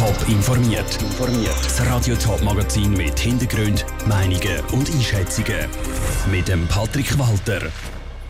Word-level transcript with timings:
Top 0.00 0.28
informiert. 0.30 0.98
Das 1.62 1.86
Radio 1.86 2.16
Top 2.16 2.42
Magazin 2.42 2.94
mit 2.94 3.18
Hintergrund, 3.18 3.84
Meinungen 4.08 4.64
und 4.72 4.90
Einschätzungen 4.90 5.68
mit 6.32 6.48
dem 6.48 6.66
Patrick 6.68 7.18
Walter. 7.18 7.70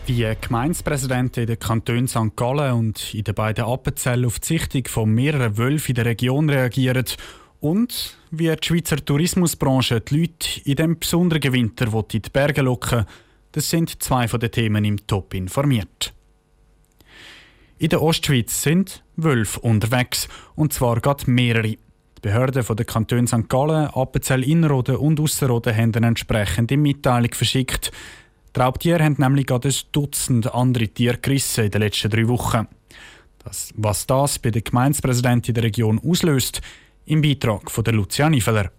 Wie 0.05 0.27
Gemeindepräsidenten 0.41 1.43
in 1.43 1.47
den 1.47 1.59
Kantonen 1.59 2.09
St. 2.09 2.35
Gallen 2.35 2.73
und 2.73 3.13
in 3.13 3.23
den 3.23 3.33
beiden 3.33 3.63
Appenzellen 3.63 4.25
auf 4.25 4.41
die 4.41 4.47
Sichtung 4.47 4.83
von 4.89 5.11
mehreren 5.11 5.57
Wölfen 5.57 5.91
in 5.91 5.95
der 5.95 6.05
Region 6.07 6.49
reagieren 6.49 7.05
und 7.61 8.17
wie 8.31 8.53
die 8.53 8.67
Schweizer 8.67 8.97
Tourismusbranche 8.97 10.01
die 10.01 10.19
Leute 10.19 10.59
in 10.65 10.75
diesem 10.75 10.99
besonderen 10.99 11.53
Winter 11.53 11.85
in 11.85 12.21
die 12.21 12.29
Berge 12.29 12.63
locken 12.63 13.05
das 13.53 13.69
sind 13.69 14.03
zwei 14.03 14.27
von 14.27 14.41
den 14.41 14.51
Themen 14.51 14.83
im 14.83 15.07
Top 15.07 15.33
informiert. 15.33 16.13
In 17.81 17.89
der 17.89 18.03
Ostschweiz 18.03 18.61
sind 18.61 19.01
Wölfe 19.15 19.59
unterwegs, 19.59 20.29
und 20.53 20.71
zwar 20.71 20.99
gerade 20.99 21.31
mehrere. 21.31 21.69
Die 21.69 21.79
Behörden 22.21 22.63
der 22.75 22.85
Kantone 22.85 23.27
St. 23.27 23.49
Gallen, 23.49 23.87
Appenzell 23.87 24.43
Innerrhoden 24.43 24.97
und 24.97 25.19
Ausserrhoden 25.19 25.75
haben 25.75 25.95
eine 25.95 26.05
entsprechende 26.05 26.77
Mitteilung 26.77 27.33
verschickt. 27.33 27.91
Die 28.55 28.59
Raubtiere 28.59 29.03
haben 29.03 29.15
nämlich 29.17 29.47
gerade 29.47 29.69
ein 29.69 29.75
Dutzend 29.93 30.53
andere 30.53 30.89
Tiere 30.89 31.17
gerissen 31.17 31.65
in 31.65 31.71
den 31.71 31.81
letzten 31.81 32.11
drei 32.11 32.27
Wochen. 32.27 32.67
Das, 33.43 33.73
was 33.75 34.05
das 34.05 34.37
bei 34.37 34.51
der 34.51 34.61
Gemeindepräsidentin 34.61 35.55
der 35.55 35.63
Region 35.63 35.99
auslöst, 36.05 36.61
im 37.07 37.23
Beitrag 37.23 37.71
von 37.71 37.83
der 37.83 37.95
Lucia 37.95 38.29
Nifeler. 38.29 38.71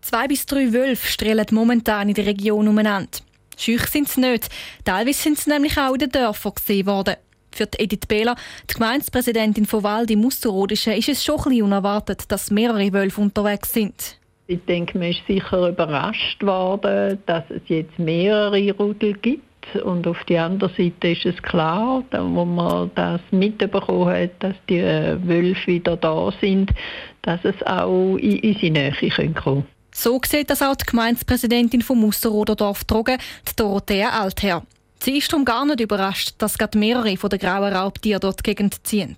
Zwei 0.00 0.28
bis 0.28 0.46
drei 0.46 0.72
Wölfe 0.72 1.08
strahlen 1.08 1.46
momentan 1.50 2.08
in 2.08 2.14
der 2.14 2.26
Region 2.26 2.68
umeinander. 2.68 3.18
Schüch 3.56 3.84
sind 3.86 4.08
sie 4.08 4.20
nicht. 4.20 4.48
Teilweise 4.84 5.22
sind 5.22 5.40
sie 5.40 5.50
nämlich 5.50 5.76
auch 5.76 5.94
in 5.94 5.98
den 5.98 6.10
Dörfern 6.10 6.52
gesehen 6.54 6.86
worden. 6.86 7.16
Für 7.50 7.68
Edith 7.78 8.06
Behler, 8.08 8.36
die 8.70 8.74
Gemeindepräsidentin 8.74 9.66
von 9.66 9.82
Wald 9.82 10.10
im 10.10 10.20
Musterrodischen, 10.20 10.92
ist 10.92 11.08
es 11.08 11.24
schon 11.24 11.40
ein 11.46 11.62
unerwartet, 11.62 12.30
dass 12.30 12.50
mehrere 12.50 12.92
Wölfe 12.92 13.20
unterwegs 13.20 13.72
sind. 13.72 14.18
Ich 14.46 14.64
denke, 14.66 14.96
man 14.98 15.10
ist 15.10 15.20
sicher 15.26 15.68
überrascht 15.68 16.42
worden, 16.42 17.18
dass 17.26 17.44
es 17.50 17.60
jetzt 17.66 17.98
mehrere 17.98 18.72
Rudel 18.72 19.12
gibt. 19.14 19.44
Und 19.84 20.06
auf 20.06 20.24
der 20.24 20.44
anderen 20.44 20.74
Seite 20.74 21.08
ist 21.08 21.26
es 21.26 21.42
klar, 21.42 22.02
wo 22.12 22.44
man 22.46 22.90
das 22.94 23.20
mitbekommen 23.30 24.08
hat, 24.08 24.30
dass 24.38 24.54
die 24.68 24.78
äh, 24.78 25.18
Wölfe 25.22 25.66
wieder 25.66 25.98
da 25.98 26.32
sind, 26.40 26.72
dass 27.20 27.44
es 27.44 27.54
auch 27.66 28.16
in 28.16 28.40
unsere 28.40 28.70
Nähe 28.70 29.10
kommen 29.10 29.34
kann. 29.34 29.66
So 29.92 30.20
sieht 30.24 30.48
das 30.48 30.62
auch 30.62 30.76
die 30.76 30.86
Gemeindepräsidentin 30.86 31.82
vom 31.82 32.00
Musterroder 32.00 32.56
Dorf 32.56 32.84
Trogen, 32.84 33.18
die 33.46 33.56
Dorothea 33.56 34.10
Altherr. 34.10 34.62
Sie 35.00 35.18
ist 35.18 35.32
darum 35.32 35.44
gar 35.44 35.64
nicht 35.64 35.80
überrascht, 35.80 36.34
dass 36.38 36.58
gerade 36.58 36.78
mehrere 36.78 37.16
von 37.16 37.30
den 37.30 37.38
grauen 37.38 37.72
Raubtieren 37.72 38.20
dort 38.20 38.42
Gegend 38.42 38.86
ziehen. 38.86 39.16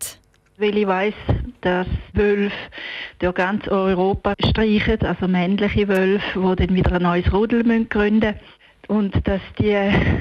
Weil 0.58 0.76
ich 0.76 0.86
weiss, 0.86 1.14
dass 1.62 1.86
Wölfe 2.12 2.54
durch 3.18 3.34
ganz 3.34 3.66
Europa 3.66 4.34
streichen, 4.50 5.00
also 5.00 5.26
männliche 5.26 5.88
Wölfe, 5.88 6.22
die 6.34 6.66
dann 6.66 6.74
wieder 6.74 6.92
ein 6.92 7.02
neues 7.02 7.32
Rudel 7.32 7.64
gründen 7.86 8.20
müssen. 8.20 8.40
Und 8.88 9.14
dass 9.26 9.40
die 9.58 9.76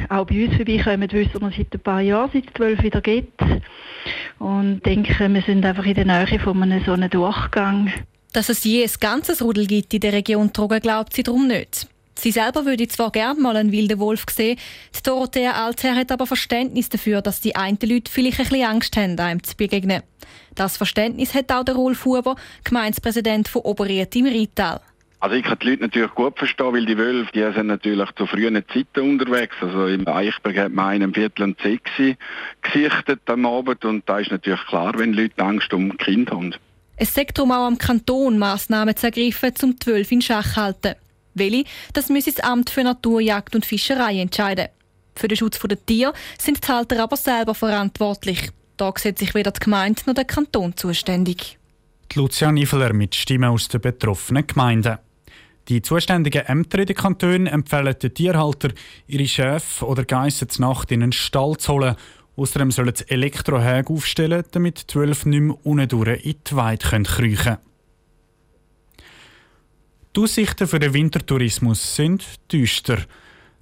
auch 0.09 0.25
bei 0.27 0.45
uns 0.45 0.55
vorbeikommen, 0.55 1.11
wissen 1.11 1.41
wir 1.41 1.51
seit 1.51 1.73
ein 1.73 1.79
paar 1.79 2.01
Jahren, 2.01 2.29
seit 2.31 2.45
es 2.53 2.59
Wölfe 2.59 2.83
wieder 2.83 3.01
gibt. 3.01 3.41
Und 4.37 4.85
denke, 4.85 5.27
wir 5.27 5.41
sind 5.41 5.65
einfach 5.65 5.85
in 5.85 5.95
der 5.95 6.05
Nähe 6.05 6.39
von 6.39 6.61
einem 6.61 6.83
so 6.85 6.93
einem 6.93 7.09
Durchgang. 7.09 7.91
Dass 8.31 8.47
es 8.47 8.63
je 8.63 8.83
ein 8.83 8.91
ganzes 8.99 9.41
Rudel 9.41 9.65
gibt 9.65 9.93
in 9.93 10.01
der 10.01 10.13
Region 10.13 10.53
Trogen, 10.53 10.79
glaubt 10.79 11.13
sie 11.13 11.23
darum 11.23 11.47
nicht. 11.47 11.87
Sie 12.19 12.31
selber 12.31 12.65
würde 12.65 12.85
zwar 12.89 13.11
gerne 13.11 13.39
mal 13.39 13.55
einen 13.55 13.71
wilden 13.71 13.97
Wolf 13.97 14.25
sehen, 14.29 14.59
die 14.93 15.03
Dorothea 15.03 15.53
Altherr 15.53 15.95
hat 15.95 16.11
aber 16.11 16.27
Verständnis 16.27 16.89
dafür, 16.89 17.21
dass 17.21 17.39
die 17.39 17.55
einen 17.55 17.77
Leute 17.81 18.11
vielleicht 18.11 18.41
ein 18.41 18.49
bisschen 18.49 18.65
Angst 18.65 18.97
haben, 18.97 19.17
einem 19.17 19.41
zu 19.41 19.55
begegnen. 19.55 20.03
Das 20.53 20.75
Verständnis 20.75 21.33
hat 21.33 21.49
auch 21.49 21.63
der 21.63 21.75
Rolf 21.75 22.03
Huber, 22.03 22.35
Gemeindepräsident 22.65 23.47
von 23.47 23.61
Oberried 23.61 24.13
im 24.17 24.25
Rital. 24.25 24.81
Also 25.21 25.37
ich 25.37 25.45
kann 25.45 25.59
die 25.61 25.69
Leute 25.69 25.83
natürlich 25.83 26.13
gut 26.13 26.37
verstehen, 26.37 26.73
weil 26.73 26.85
die 26.85 26.97
Wölfe, 26.97 27.31
die 27.33 27.53
sind 27.53 27.67
natürlich 27.67 28.11
zu 28.17 28.25
frühen 28.25 28.61
Zeiten 28.67 29.11
unterwegs. 29.11 29.55
Also 29.61 29.87
im 29.87 30.05
Eichberg 30.05 30.57
hat 30.57 30.73
man 30.73 30.89
einen 30.89 31.13
Viertel 31.13 31.43
und 31.43 31.61
sechs 31.61 31.89
gesichtet 32.61 33.21
am 33.27 33.45
Abend 33.45 33.85
und 33.85 34.09
da 34.09 34.19
ist 34.19 34.31
natürlich 34.31 34.65
klar, 34.67 34.91
wenn 34.97 35.13
Leute 35.13 35.41
Angst 35.41 35.73
um 35.73 35.97
Kinder 35.97 36.33
haben. 36.33 36.53
Es 36.97 37.13
sagt 37.13 37.37
darum 37.37 37.53
auch 37.53 37.65
am 37.65 37.77
Kanton 37.77 38.37
Massnahmen 38.37 38.93
zu 38.93 39.05
ergreifen, 39.05 39.53
um 39.63 39.79
die 39.79 39.87
Wölfe 39.87 40.15
in 40.15 40.21
Schach 40.21 40.53
zu 40.53 40.55
halten. 40.57 40.95
Welche, 41.39 41.63
das 41.93 42.09
müsse 42.09 42.31
das 42.31 42.43
Amt 42.43 42.69
für 42.69 42.83
Naturjagd 42.83 43.55
und 43.55 43.65
Fischerei 43.65 44.19
entscheiden. 44.19 44.67
Für 45.15 45.27
den 45.27 45.37
Schutz 45.37 45.59
der 45.59 45.85
Tiere 45.85 46.13
sind 46.37 46.63
die 46.63 46.67
Halter 46.71 47.01
aber 47.01 47.17
selber 47.17 47.55
verantwortlich. 47.55 48.51
Da 48.77 48.93
sieht 48.95 49.19
sich 49.19 49.33
weder 49.33 49.51
die 49.51 49.59
Gemeinde 49.59 50.01
noch 50.05 50.13
der 50.13 50.25
Kanton 50.25 50.77
zuständig. 50.77 51.57
Die 52.11 52.19
Lucia 52.19 52.51
Niveler 52.51 52.93
mit 52.93 53.15
Stimmen 53.15 53.49
aus 53.49 53.67
den 53.67 53.81
betroffenen 53.81 54.47
Gemeinden. 54.47 54.97
Die 55.67 55.81
zuständigen 55.81 56.45
Ämter 56.45 56.79
in 56.79 56.85
den 56.87 56.95
Kantonen 56.95 57.47
empfehlen 57.47 57.95
den 58.01 58.13
Tierhalter, 58.13 58.69
ihre 59.07 59.27
Chefs 59.27 59.83
oder 59.83 60.03
Geissen 60.03 60.49
zur 60.49 60.67
Nacht 60.67 60.91
in 60.91 61.03
einen 61.03 61.11
Stall 61.11 61.57
zu 61.57 61.73
holen 61.73 61.95
Außerdem 62.39 62.71
sollen 62.71 62.95
sie 62.95 63.09
Elektrohäge 63.09 63.93
aufstellen, 63.93 64.45
damit 64.51 64.93
die 64.93 64.95
Wölfe 64.95 65.27
nicht 65.27 65.41
mehr 65.41 65.57
unten 65.63 66.15
in 66.23 66.35
die 66.47 66.55
Weide 66.55 67.03
kriechen 67.03 67.35
können. 67.35 67.57
Die 70.15 70.21
Aussichten 70.21 70.67
für 70.67 70.79
den 70.79 70.93
Wintertourismus 70.93 71.95
sind 71.95 72.25
düster. 72.51 72.97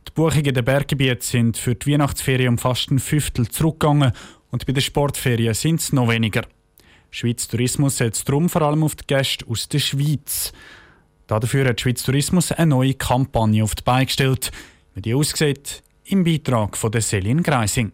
Die 0.08 0.12
Buchungen 0.16 0.46
in 0.46 0.54
den 0.54 0.64
Berggebieten 0.64 1.22
sind 1.22 1.58
für 1.58 1.76
die 1.76 1.92
Weihnachtsferien 1.92 2.50
um 2.50 2.58
fast 2.58 2.90
ein 2.90 3.00
Fünftel 3.00 3.50
zurückgegangen 3.50 4.14
und 4.50 4.66
bei 4.66 4.72
den 4.72 4.82
Sportferien 4.82 5.54
sind 5.54 5.82
es 5.82 5.92
noch 5.92 6.08
weniger. 6.08 6.44
Schweiz 7.12 7.50
Tourismus 7.50 7.98
setzt 7.98 8.30
darum 8.30 8.48
vor 8.48 8.62
allem 8.62 8.86
auf 8.86 8.96
die 8.96 9.06
Gäste 9.06 9.46
aus 9.46 9.68
der 9.68 9.80
Schweiz. 9.80 10.54
Dafür 11.28 11.68
hat 11.68 11.82
Schweiz 11.82 12.04
Tourismus 12.04 12.54
eine 12.54 12.68
neue 12.68 12.94
Kampagne 12.94 13.62
auf 13.62 13.76
die 13.76 13.84
Beine 13.84 14.06
gestellt. 14.06 14.52
Wie 14.96 15.02
die 15.02 15.16
aussieht, 15.16 15.84
im 16.06 16.24
Beitrag 16.24 16.78
von 16.78 16.94
Selin 17.02 17.44
Greising. 17.44 17.92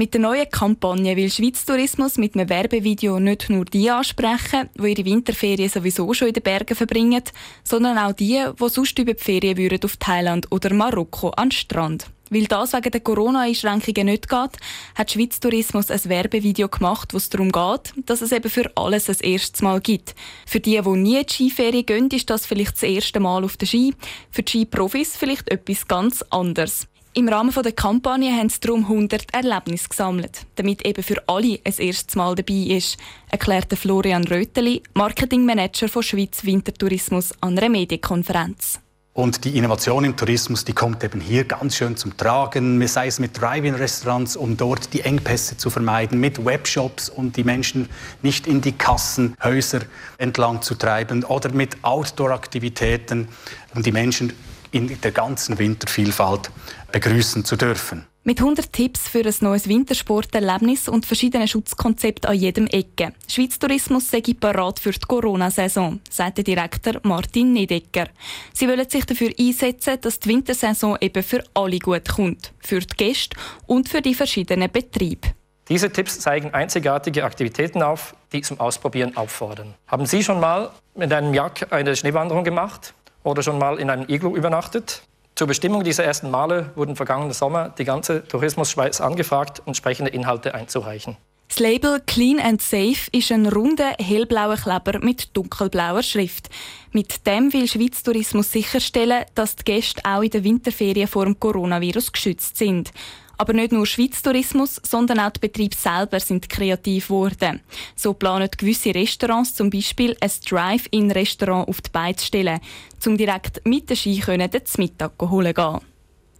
Mit 0.00 0.14
der 0.14 0.22
neuen 0.22 0.48
Kampagne 0.48 1.14
will 1.14 1.30
Schweiz 1.30 1.66
Tourismus 1.66 2.16
mit 2.16 2.34
einem 2.34 2.48
Werbevideo 2.48 3.20
nicht 3.20 3.50
nur 3.50 3.66
die 3.66 3.90
ansprechen, 3.90 4.70
die 4.74 4.88
ihre 4.92 5.04
Winterferien 5.04 5.68
sowieso 5.68 6.14
schon 6.14 6.28
in 6.28 6.32
den 6.32 6.42
Bergen 6.42 6.74
verbringen, 6.74 7.22
sondern 7.64 7.98
auch 7.98 8.14
die, 8.14 8.42
die 8.58 8.68
sonst 8.70 8.98
über 8.98 9.12
die 9.12 9.22
Ferien 9.22 9.58
würden 9.58 9.84
auf 9.84 9.98
Thailand 9.98 10.46
oder 10.50 10.72
Marokko 10.72 11.28
an 11.32 11.50
den 11.50 11.52
Strand. 11.52 12.06
Weil 12.30 12.46
das 12.46 12.72
wegen 12.72 12.90
der 12.90 13.00
Corona-Einschränkungen 13.02 14.06
nicht 14.06 14.26
geht, 14.30 14.50
hat 14.94 15.10
Schweiz 15.10 15.38
Tourismus 15.38 15.90
ein 15.90 16.02
Werbevideo 16.02 16.68
gemacht, 16.68 17.12
wo 17.12 17.18
es 17.18 17.28
darum 17.28 17.52
geht, 17.52 17.92
dass 18.06 18.22
es 18.22 18.32
eben 18.32 18.48
für 18.48 18.74
alles 18.76 19.10
ein 19.10 19.18
erstes 19.20 19.60
Mal 19.60 19.82
gibt. 19.82 20.14
Für 20.46 20.60
die, 20.60 20.80
die 20.80 20.90
nie 20.92 21.22
die 21.26 21.30
Skiferien 21.30 21.84
gehen, 21.84 22.08
ist 22.08 22.30
das 22.30 22.46
vielleicht 22.46 22.76
das 22.76 22.84
erste 22.84 23.20
Mal 23.20 23.44
auf 23.44 23.58
der 23.58 23.66
Ski. 23.66 23.94
Für 24.30 24.42
die 24.42 24.50
Skiprofis 24.50 25.18
vielleicht 25.18 25.50
etwas 25.50 25.86
ganz 25.86 26.22
anderes. 26.30 26.86
Im 27.12 27.28
Rahmen 27.28 27.52
der 27.52 27.72
Kampagne 27.72 28.30
haben 28.32 28.48
sie 28.48 28.60
darum 28.60 28.84
100 28.84 29.34
Erlebnisse 29.34 29.88
gesammelt, 29.88 30.46
damit 30.54 30.86
eben 30.86 31.02
für 31.02 31.20
alle 31.26 31.58
ein 31.64 31.74
erstes 31.76 32.14
Mal 32.14 32.36
dabei 32.36 32.76
ist, 32.76 32.98
erklärte 33.28 33.74
Florian 33.74 34.22
Röteli, 34.22 34.80
Marketingmanager 34.94 35.88
von 35.88 36.04
Schweiz 36.04 36.44
Wintertourismus 36.44 37.32
an 37.40 37.58
einer 37.58 37.68
Medienkonferenz. 37.68 38.78
Und 39.12 39.44
die 39.44 39.58
Innovation 39.58 40.04
im 40.04 40.16
Tourismus, 40.16 40.64
die 40.64 40.72
kommt 40.72 41.02
eben 41.02 41.20
hier 41.20 41.42
ganz 41.42 41.74
schön 41.74 41.96
zum 41.96 42.16
Tragen, 42.16 42.86
sei 42.86 43.08
es 43.08 43.18
mit 43.18 43.40
Drive-In-Restaurants, 43.40 44.36
um 44.36 44.56
dort 44.56 44.92
die 44.92 45.00
Engpässe 45.00 45.56
zu 45.56 45.68
vermeiden, 45.68 46.20
mit 46.20 46.44
Webshops, 46.44 47.08
um 47.08 47.32
die 47.32 47.42
Menschen 47.42 47.88
nicht 48.22 48.46
in 48.46 48.60
die 48.60 48.70
Kassenhäuser 48.70 49.80
entlang 50.18 50.62
zu 50.62 50.76
treiben, 50.76 51.24
oder 51.24 51.52
mit 51.52 51.82
Outdoor-Aktivitäten, 51.82 53.26
um 53.74 53.82
die 53.82 53.90
Menschen 53.90 54.32
in 54.72 55.00
der 55.00 55.12
ganzen 55.12 55.58
Wintervielfalt 55.58 56.50
begrüßen 56.92 57.44
zu 57.44 57.56
dürfen. 57.56 58.06
Mit 58.22 58.38
100 58.38 58.70
Tipps 58.70 59.08
für 59.08 59.24
ein 59.24 59.34
neues 59.40 59.66
Wintersporterlebnis 59.66 60.88
und 60.88 61.06
verschiedenen 61.06 61.48
Schutzkonzepten 61.48 62.28
an 62.28 62.36
jedem 62.36 62.66
Ecke. 62.66 63.14
Schweiz 63.26 63.58
Tourismus 63.58 64.10
sei 64.10 64.22
parat 64.38 64.78
für 64.78 64.90
die 64.90 65.00
Corona-Saison, 65.00 66.00
sagt 66.10 66.36
der 66.36 66.44
Direktor 66.44 67.00
Martin 67.02 67.54
Nedecker. 67.54 68.08
Sie 68.52 68.68
wollen 68.68 68.88
sich 68.90 69.06
dafür 69.06 69.30
einsetzen, 69.38 69.98
dass 70.02 70.20
die 70.20 70.28
Wintersaison 70.28 70.98
eben 71.00 71.22
für 71.22 71.42
alle 71.54 71.78
gut 71.78 72.10
kommt. 72.10 72.52
Für 72.60 72.80
die 72.80 72.94
Gäste 72.94 73.38
und 73.66 73.88
für 73.88 74.02
die 74.02 74.14
verschiedenen 74.14 74.70
Betriebe. 74.70 75.28
Diese 75.70 75.90
Tipps 75.90 76.20
zeigen 76.20 76.52
einzigartige 76.52 77.24
Aktivitäten 77.24 77.82
auf, 77.82 78.14
die 78.32 78.42
zum 78.42 78.60
Ausprobieren 78.60 79.16
auffordern. 79.16 79.74
Haben 79.86 80.04
Sie 80.04 80.22
schon 80.22 80.40
mal 80.40 80.72
mit 80.94 81.10
einem 81.12 81.32
Jak 81.32 81.72
eine 81.72 81.96
Schneewanderung 81.96 82.44
gemacht? 82.44 82.92
Oder 83.22 83.42
schon 83.42 83.58
mal 83.58 83.78
in 83.78 83.90
einem 83.90 84.08
Iglu 84.08 84.36
übernachtet. 84.36 85.02
Zur 85.34 85.46
Bestimmung 85.46 85.84
dieser 85.84 86.04
ersten 86.04 86.30
Male 86.30 86.70
wurden 86.74 86.96
vergangenen 86.96 87.32
Sommer 87.32 87.70
die 87.70 87.84
ganze 87.84 88.26
Tourismusschweiz 88.26 89.00
angefragt, 89.00 89.62
entsprechende 89.64 90.10
Inhalte 90.10 90.54
einzureichen. 90.54 91.16
Das 91.48 91.58
Label 91.58 92.00
Clean 92.06 92.38
and 92.38 92.62
Safe 92.62 93.10
ist 93.10 93.32
ein 93.32 93.46
runder, 93.46 93.94
hellblauer 93.98 94.56
Kleber 94.56 95.00
mit 95.00 95.36
dunkelblauer 95.36 96.04
Schrift. 96.04 96.48
Mit 96.92 97.26
dem 97.26 97.52
will 97.52 97.66
Schweiz 97.66 98.04
Tourismus 98.04 98.52
sicherstellen, 98.52 99.24
dass 99.34 99.56
die 99.56 99.64
Gäste 99.64 100.00
auch 100.04 100.22
in 100.22 100.30
den 100.30 100.44
Winterferien 100.44 101.08
vor 101.08 101.24
dem 101.24 101.40
Coronavirus 101.40 102.12
geschützt 102.12 102.56
sind. 102.56 102.92
Aber 103.40 103.54
nicht 103.54 103.72
nur 103.72 103.86
Schweiz 103.86 104.20
Tourismus, 104.20 104.78
sondern 104.82 105.18
auch 105.18 105.30
die 105.30 105.40
Betriebe 105.40 105.74
selber 105.74 106.20
sind 106.20 106.50
kreativ 106.50 107.06
geworden. 107.06 107.62
So 107.96 108.12
planen 108.12 108.50
gewisse 108.54 108.94
Restaurants 108.94 109.54
zum 109.54 109.70
Beispiel 109.70 110.14
ein 110.20 110.30
Drive-In-Restaurant 110.46 111.66
auf 111.66 111.80
die 111.80 111.88
Beine 111.88 112.16
zu 112.16 112.26
stellen, 112.26 112.60
um 113.06 113.16
direkt 113.16 113.64
mit 113.64 113.88
den 113.88 113.96
Ski 113.96 114.20
den 114.20 114.50
Mittag 114.76 115.12
holen 115.22 115.54
gehen. 115.54 115.78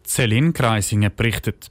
Celine 0.06 0.52
Kreisinger 0.52 1.08
berichtet. 1.08 1.70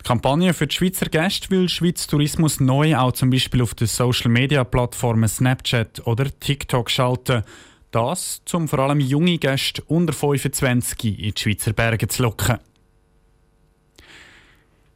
Die 0.00 0.04
Kampagne 0.04 0.54
für 0.54 0.66
die 0.66 0.74
Schweizer 0.74 1.10
Gäste 1.10 1.50
will 1.50 1.68
Schweiz 1.68 2.06
Tourismus 2.06 2.58
neu 2.58 2.96
auch 2.96 3.12
zum 3.12 3.28
Beispiel 3.28 3.60
auf 3.60 3.74
den 3.74 3.88
Social-Media-Plattformen 3.88 5.28
Snapchat 5.28 6.06
oder 6.06 6.30
TikTok 6.40 6.88
schalten. 6.88 7.42
Das, 7.90 8.40
um 8.54 8.68
vor 8.68 8.78
allem 8.78 9.00
junge 9.00 9.36
Gäste 9.36 9.82
unter 9.82 10.14
25 10.14 11.18
in 11.18 11.34
die 11.34 11.34
Schweizer 11.38 11.74
Berge 11.74 12.08
zu 12.08 12.22
locken. 12.22 12.56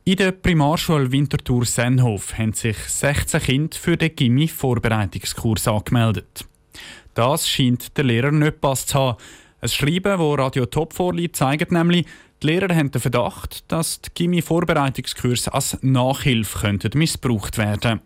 In 0.09 0.15
der 0.15 0.31
Primarschule 0.31 1.11
Winterthur 1.11 1.65
Senhof 1.65 2.39
haben 2.39 2.53
sich 2.53 2.77
16 2.77 3.41
Kinder 3.41 3.77
für 3.77 3.97
den 3.97 4.15
Gimmi-Vorbereitungskurs 4.15 5.67
angemeldet. 5.67 6.47
Das 7.15 7.49
scheint 7.49 7.97
der 7.97 8.05
Lehrer 8.05 8.31
nicht 8.31 8.61
passt 8.61 8.91
zu 8.91 9.01
haben. 9.01 9.17
Ein 9.61 9.69
Schreiben, 9.69 10.05
das 10.05 10.39
Radio 10.39 10.67
Top 10.67 10.93
vorliegt, 10.93 11.35
zeigt 11.35 11.73
nämlich, 11.73 12.07
die 12.41 12.47
Lehrer 12.47 12.73
haben 12.73 12.93
den 12.93 13.03
Verdacht, 13.03 13.65
dass 13.67 14.01
die 14.01 14.11
Gimmi-Vorbereitungskurse 14.15 15.53
als 15.53 15.77
Nachhilfe 15.83 16.61
könnten 16.61 16.97
missbraucht 16.97 17.59
werden 17.59 18.01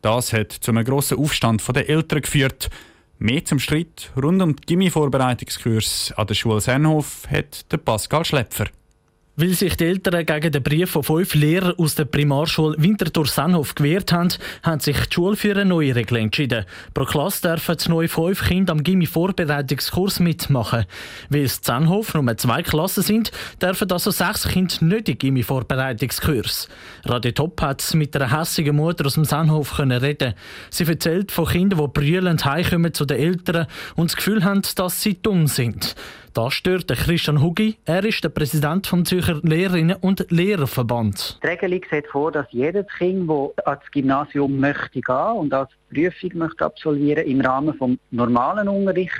Das 0.00 0.32
hat 0.32 0.52
zu 0.52 0.70
einem 0.70 0.86
grossen 0.86 1.18
Aufstand 1.18 1.62
der 1.68 1.86
Eltern 1.86 2.22
geführt. 2.22 2.70
Mehr 3.18 3.44
zum 3.44 3.58
Streit 3.58 4.10
rund 4.16 4.40
um 4.40 4.56
die 4.56 4.64
Gimmi-Vorbereitungskurs 4.64 6.14
an 6.16 6.28
der 6.28 6.34
Schule 6.34 6.62
Senhof 6.62 7.28
hat 7.30 7.66
Pascal 7.84 8.24
Schlepfer. 8.24 8.68
Weil 9.38 9.50
sich 9.50 9.76
die 9.76 9.84
Eltern 9.84 10.24
gegen 10.24 10.50
den 10.50 10.62
Brief 10.62 10.92
von 10.92 11.02
fünf 11.02 11.34
Lehrern 11.34 11.74
aus 11.76 11.94
der 11.94 12.06
Primarschule 12.06 12.74
Winterthur-Sennhof 12.78 13.74
gewehrt 13.74 14.10
haben, 14.10 14.30
haben 14.62 14.80
sich 14.80 14.98
die 14.98 15.14
Schule 15.14 15.36
für 15.36 15.50
eine 15.50 15.66
neue 15.66 15.94
Regel 15.94 16.16
entschieden. 16.16 16.64
Pro 16.94 17.04
Klasse 17.04 17.42
dürfen 17.42 17.76
neu 17.88 18.08
fünf 18.08 18.48
Kinder 18.48 18.72
am 18.72 18.82
Gimmi-Vorbereitungskurs 18.82 20.20
mitmachen. 20.20 20.86
Weil 21.28 21.42
es 21.42 21.60
Sennhof 21.62 22.14
nur 22.14 22.36
zwei 22.38 22.62
Klassen 22.62 23.02
sind, 23.02 23.30
dürfen 23.60 23.92
also 23.92 24.10
sechs 24.10 24.48
Kinder 24.48 24.74
nicht 24.80 25.10
in 25.10 25.18
Gimmi-Vorbereitungskurs. 25.18 26.68
Radio 27.04 27.32
Top 27.32 27.60
hat 27.60 27.92
mit 27.92 28.16
einer 28.16 28.40
hässigen 28.40 28.76
Mutter 28.76 29.04
aus 29.04 29.14
dem 29.14 29.26
Sennhof 29.26 29.78
reden. 29.78 30.32
Sie 30.70 30.84
erzählt 30.84 31.30
von 31.30 31.46
Kindern, 31.46 31.80
die 31.80 31.88
brüllend 31.88 32.46
heimkommen 32.46 32.94
zu 32.94 33.04
den 33.04 33.18
Eltern 33.18 33.66
und 33.96 34.10
das 34.10 34.16
Gefühl 34.16 34.44
haben, 34.44 34.62
dass 34.76 35.02
sie 35.02 35.20
dumm 35.20 35.46
sind. 35.46 35.94
Das 36.36 36.52
stört 36.52 36.88
Christian 36.88 37.40
Hugi. 37.40 37.78
Er 37.86 38.04
ist 38.04 38.22
der 38.22 38.28
Präsident 38.28 38.86
vom 38.86 39.06
Zürcher 39.06 39.40
Lehrerinnen- 39.42 39.96
und 40.02 40.30
Lehrerverband. 40.30 41.40
Die 41.42 41.46
Regelung 41.46 41.80
sieht 41.90 42.06
vor, 42.08 42.30
dass 42.30 42.44
jedes 42.50 42.84
Kind, 42.98 43.26
das 43.26 43.66
ans 43.66 43.90
Gymnasium 43.90 44.60
möchte 44.60 45.00
gehen 45.00 45.32
und 45.38 45.54
als 45.54 45.70
Prüfung 45.88 46.32
möchte 46.34 46.66
absolvieren 46.66 47.24
im 47.24 47.40
Rahmen 47.40 47.74
des 47.78 47.98
normalen 48.10 48.68
Unterrichts, 48.68 49.16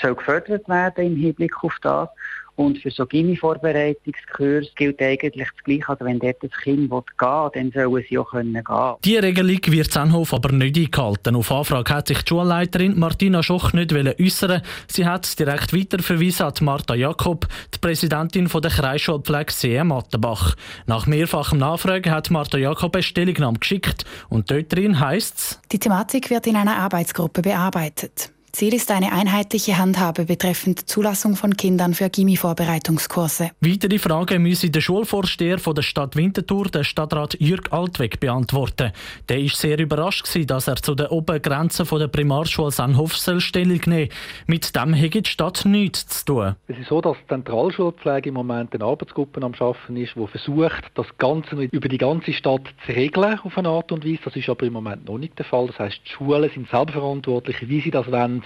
soll 0.00 0.14
gefördert 0.14 0.66
werden 0.70 1.04
im 1.04 1.16
Hinblick 1.16 1.52
auf 1.62 1.76
das. 1.82 2.08
Und 2.58 2.78
für 2.78 2.90
so 2.90 3.06
Gimmi-Vorbereitungskurs 3.06 4.74
gilt 4.74 5.00
eigentlich 5.00 5.48
das 5.48 5.64
Gleiche. 5.64 5.88
Also 5.88 6.04
wenn 6.04 6.18
dort 6.18 6.42
das 6.42 6.50
Kind 6.60 6.90
gehen 6.90 6.90
will, 6.90 7.50
dann 7.54 7.70
sollen 7.70 8.04
sie 8.08 8.18
auch 8.18 8.32
gehen 8.32 8.52
können 8.64 8.96
Die 9.04 9.16
Regelung 9.16 9.60
wird 9.66 9.92
Zenhof 9.92 10.34
aber 10.34 10.50
nicht 10.50 10.76
eingehalten. 10.76 11.36
Auf 11.36 11.52
Anfrage 11.52 11.94
hat 11.94 12.08
sich 12.08 12.20
die 12.22 12.28
Schulleiterin 12.28 12.98
Martina 12.98 13.44
Schoch 13.44 13.72
nicht 13.74 13.92
äußern. 13.92 14.62
Sie 14.88 15.06
hat 15.06 15.24
es 15.24 15.36
direkt 15.36 15.72
weiterverwiesen 15.72 16.46
an 16.46 16.54
Marta 16.62 16.96
Jakob, 16.96 17.46
die 17.72 17.78
Präsidentin 17.78 18.48
der 18.48 18.70
Kreisschulpflege 18.72 19.52
CM 19.52 19.88
Mattenbach. 19.88 20.56
Nach 20.86 21.06
mehrfachem 21.06 21.58
Nachfragen 21.58 22.10
hat 22.10 22.30
Marta 22.30 22.58
Jakob 22.58 22.92
eine 22.96 23.04
Stellungnahme 23.04 23.60
geschickt. 23.60 24.04
Und 24.30 24.50
dort 24.50 24.74
drin 24.74 24.98
heisst 24.98 25.38
es, 25.38 25.60
Die 25.70 25.78
Thematik 25.78 26.28
wird 26.28 26.48
in 26.48 26.56
einer 26.56 26.76
Arbeitsgruppe 26.76 27.40
bearbeitet. 27.40 28.32
Ziel 28.52 28.74
ist 28.74 28.90
eine 28.90 29.12
einheitliche 29.12 29.78
Handhabe 29.78 30.24
betreffend 30.24 30.88
Zulassung 30.88 31.36
von 31.36 31.56
Kindern 31.56 31.94
für 31.94 32.08
Gimmi-Vorbereitungskurse. 32.08 33.50
Weitere 33.60 33.98
Fragen 33.98 34.42
müsse 34.42 34.70
der 34.70 34.80
Schulvorsteher 34.80 35.58
von 35.58 35.74
der 35.74 35.82
Stadt 35.82 36.16
Winterthur, 36.16 36.64
der 36.68 36.84
Stadtrat 36.84 37.36
Jürg 37.40 37.72
Altweg, 37.72 38.20
beantworten. 38.20 38.92
Der 39.28 39.38
ist 39.38 39.56
sehr 39.56 39.78
überrascht 39.78 40.26
dass 40.46 40.68
er 40.68 40.76
zu 40.76 40.94
den 40.94 41.08
Obergrenzen 41.08 41.86
der 41.98 42.08
Primarschule 42.08 42.70
Sanhof 42.70 43.14
Stellung 43.14 43.80
nehmen 43.86 44.08
Mit 44.46 44.74
dem 44.74 44.94
hätte 44.94 45.22
die 45.22 45.30
Stadt 45.30 45.64
nichts 45.64 46.06
zu 46.06 46.24
tun. 46.24 46.56
Es 46.68 46.78
ist 46.78 46.88
so, 46.88 47.00
dass 47.00 47.16
die 47.24 47.28
Zentralschulpflege 47.28 48.28
im 48.30 48.34
Moment 48.34 48.74
eine 48.74 48.84
Arbeitsgruppe 48.84 49.42
am 49.42 49.54
Schaffen 49.54 49.96
ist, 49.96 50.14
die 50.16 50.26
versucht, 50.26 50.84
das 50.94 51.06
Ganze 51.18 51.54
über 51.56 51.88
die 51.88 51.98
ganze 51.98 52.32
Stadt 52.32 52.62
zu 52.86 52.92
regeln 52.92 53.38
auf 53.42 53.58
eine 53.58 53.68
Art 53.68 53.92
und 53.92 54.04
Weise. 54.04 54.20
Das 54.24 54.36
ist 54.36 54.48
aber 54.48 54.66
im 54.66 54.72
Moment 54.72 55.06
noch 55.06 55.18
nicht 55.18 55.38
der 55.38 55.44
Fall. 55.44 55.66
Das 55.66 55.78
heißt, 55.78 56.00
die 56.04 56.10
Schulen 56.10 56.50
sind 56.52 56.68
selber 56.70 56.92
verantwortlich, 56.92 57.68
wie 57.68 57.80
sie 57.80 57.90
das 57.90 58.10
wollen 58.10 58.37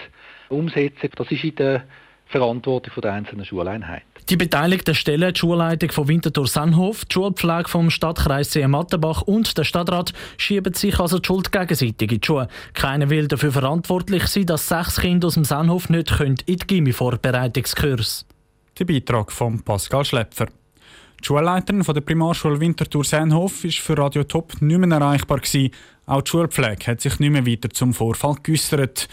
umsetzen. 0.49 1.11
Das 1.17 1.31
ist 1.31 1.45
in 1.45 1.55
der 1.57 1.85
Verantwortung 2.27 2.93
der 3.03 3.13
einzelnen 3.13 3.45
Schuleinheit. 3.45 4.03
Die 4.29 4.37
beteiligten 4.37 4.95
Stellen, 4.95 5.35
die 5.35 5.39
Schulleitung 5.39 5.91
von 5.91 6.09
Winterthur 6.09 6.47
Sennhof, 6.47 7.05
die 7.05 7.13
Schulpflege 7.13 7.69
vom 7.69 7.91
Stadtkreis 7.91 8.53
See 8.53 8.67
Mattenbach 8.67 9.23
und 9.23 9.59
der 9.59 9.65
Stadtrat 9.65 10.13
schieben 10.39 10.75
sich 10.75 10.99
also 11.01 11.19
die 11.19 11.27
Schuld 11.27 11.51
gegenseitig 11.51 12.13
in 12.13 12.21
die 12.21 12.27
Schuhe. 12.27 12.49
Keiner 12.73 13.11
will 13.11 13.29
dafür 13.29 13.53
verantwortlich 13.53 14.27
sein, 14.29 14.47
dass 14.47 14.69
sechs 14.69 15.01
Kinder 15.01 15.27
aus 15.27 15.35
dem 15.35 15.45
Sennhof 15.45 15.91
nicht 15.91 16.11
in 16.21 16.37
die 16.37 16.57
Gimmi-Vorbereitungskurs. 16.57 18.25
Der 18.79 18.85
Beitrag 18.85 19.33
von 19.33 19.61
Pascal 19.63 20.05
Schlepfer. 20.05 20.47
Die 21.21 21.27
Schulleiterin 21.27 21.85
von 21.85 21.95
der 21.95 22.01
Primarschule 22.01 22.59
Winterthur 22.59 23.05
Sennhof 23.05 23.65
war 23.65 23.71
für 23.71 23.99
Radio 23.99 24.25
Top 24.25 24.61
nicht 24.61 24.79
mehr 24.79 24.99
erreichbar. 24.99 25.41
Auch 26.07 26.23
die 26.23 26.31
Schulpflege 26.31 26.87
hat 26.87 27.01
sich 27.01 27.19
nicht 27.19 27.31
mehr 27.31 27.47
weiter 27.47 27.71
zum 27.71 27.93
Vorfall 27.93 28.37
geäußert. 28.43 29.09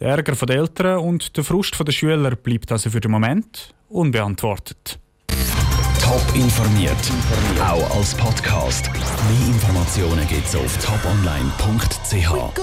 Der 0.00 0.10
Ärger 0.10 0.34
der 0.46 0.56
Eltern 0.56 0.98
und 0.98 1.36
der 1.36 1.42
Frust 1.42 1.76
der 1.84 1.92
Schüler 1.92 2.36
bleibt 2.36 2.70
also 2.70 2.90
für 2.90 3.00
den 3.00 3.10
Moment 3.10 3.74
unbeantwortet. 3.88 4.98
Top 6.00 6.22
informiert, 6.34 6.96
auch 7.60 7.96
als 7.96 8.14
Podcast. 8.14 8.90
Mehr 8.92 9.48
Informationen 9.48 10.26
gibt 10.28 10.46
es 10.46 10.54
auf 10.54 10.78
toponline.ch. 10.78 12.54